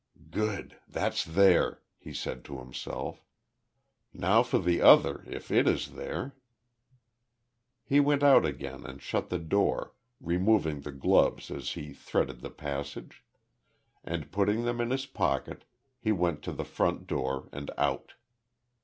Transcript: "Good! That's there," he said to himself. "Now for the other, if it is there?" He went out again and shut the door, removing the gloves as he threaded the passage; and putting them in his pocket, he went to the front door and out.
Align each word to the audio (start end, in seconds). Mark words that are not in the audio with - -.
"Good! 0.31 0.77
That's 0.87 1.23
there," 1.23 1.83
he 1.99 2.11
said 2.11 2.43
to 2.45 2.57
himself. 2.57 3.23
"Now 4.11 4.41
for 4.41 4.57
the 4.57 4.81
other, 4.81 5.23
if 5.27 5.51
it 5.51 5.67
is 5.67 5.93
there?" 5.93 6.35
He 7.83 7.99
went 7.99 8.23
out 8.23 8.43
again 8.43 8.83
and 8.83 8.99
shut 8.99 9.29
the 9.29 9.37
door, 9.37 9.93
removing 10.19 10.81
the 10.81 10.91
gloves 10.91 11.51
as 11.51 11.73
he 11.73 11.93
threaded 11.93 12.41
the 12.41 12.49
passage; 12.49 13.23
and 14.03 14.31
putting 14.31 14.63
them 14.65 14.81
in 14.81 14.89
his 14.89 15.05
pocket, 15.05 15.65
he 15.99 16.11
went 16.11 16.41
to 16.45 16.51
the 16.51 16.65
front 16.65 17.05
door 17.05 17.47
and 17.51 17.69
out. 17.77 18.15